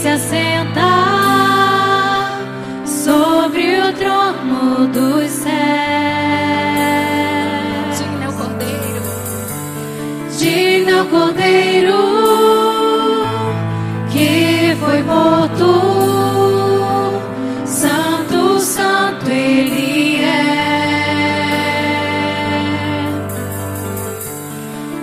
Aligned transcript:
se 0.00 0.08
assenta 0.08 0.80
sobre 2.86 3.80
o 3.80 3.92
trono 3.92 4.86
dos 4.86 5.30
céus. 5.30 5.50
Digno 7.98 8.24
é 8.24 8.28
o 8.28 8.32
Cordeiro. 8.32 9.02
Digno 10.38 10.90
é 10.90 11.02
o 11.02 11.06
Cordeiro 11.06 12.00
que 14.10 14.74
foi 14.80 15.02
morto. 15.02 15.68
Santo, 17.66 18.58
santo 18.58 19.28
ele 19.28 20.24
é. 20.24 20.80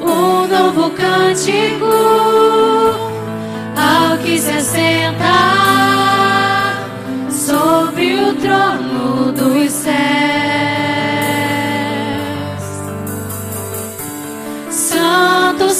Um 0.00 0.48
novo 0.48 0.90
cântico 0.90 2.29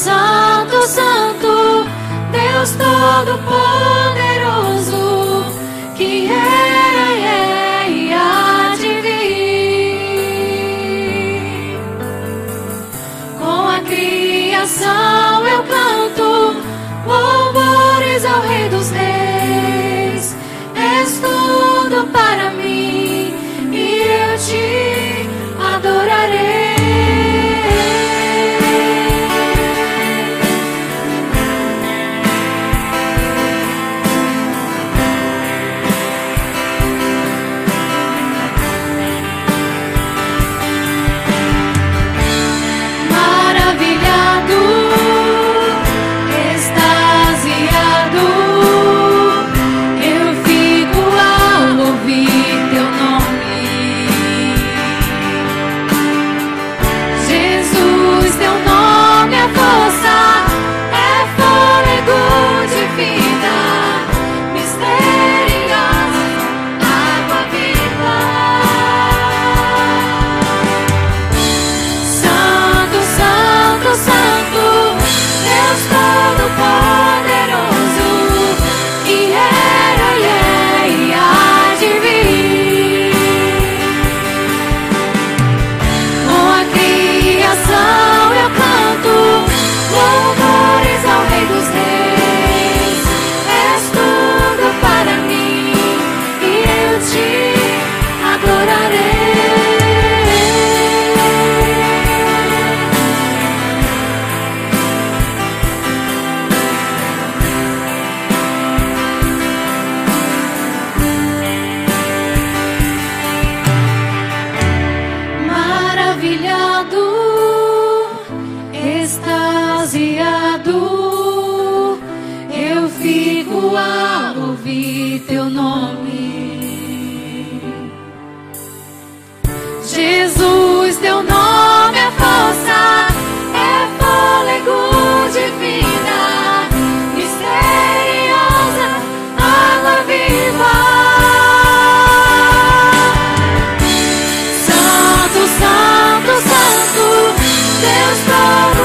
Santo, 0.01 0.81
Santo, 0.87 1.85
Deus 2.33 2.71
Todo-Poderoso, 2.71 5.45
que 5.95 6.27
era 6.27 7.13
e 7.13 7.23
é 7.23 7.91
e 7.91 8.11
há 8.15 8.75
de 8.81 9.01
vir. 9.03 9.99
Com 13.39 13.69
a 13.69 13.81
criação 13.81 15.47
eu 15.47 15.63
canto 15.65 16.57
louvores 17.07 18.25
ao 18.25 18.41
Rei 18.41 18.71
dos 18.71 18.89
Reis. 18.89 20.35
És 20.77 21.21
tudo 21.21 22.07
para 22.11 22.53
mim 22.53 23.10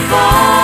above. 0.05 0.54